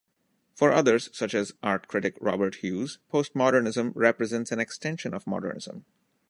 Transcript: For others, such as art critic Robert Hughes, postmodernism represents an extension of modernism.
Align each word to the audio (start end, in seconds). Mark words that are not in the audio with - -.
For 0.55 0.71
others, 0.71 1.11
such 1.15 1.35
as 1.35 1.53
art 1.61 1.87
critic 1.87 2.17
Robert 2.19 2.55
Hughes, 2.55 2.97
postmodernism 3.13 3.91
represents 3.93 4.51
an 4.51 4.59
extension 4.59 5.13
of 5.13 5.27
modernism. 5.27 5.85